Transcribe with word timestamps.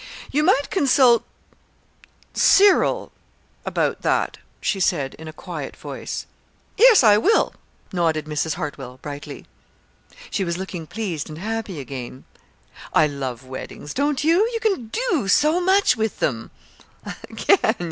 "You 0.31 0.41
might 0.43 0.71
consult 0.71 1.23
Cyril 2.33 3.11
about 3.67 4.01
that," 4.01 4.39
she 4.59 4.79
said 4.79 5.13
in 5.19 5.27
a 5.27 5.31
quiet 5.31 5.75
voice. 5.75 6.25
"Yes, 6.75 7.03
I 7.03 7.19
will," 7.19 7.53
nodded 7.93 8.25
Mrs. 8.25 8.55
Hartwell, 8.55 8.97
brightly. 9.03 9.45
She 10.31 10.43
was 10.43 10.57
looking 10.57 10.87
pleased 10.87 11.29
and 11.29 11.37
happy 11.37 11.79
again. 11.79 12.23
"I 12.91 13.05
love 13.05 13.43
weddings. 13.45 13.93
Don't 13.93 14.23
you? 14.23 14.39
You 14.51 14.59
can 14.59 14.87
do 14.87 15.27
so 15.27 15.61
much 15.61 15.95
with 15.95 16.17
them!" 16.17 16.49